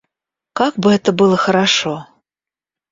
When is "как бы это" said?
0.53-1.11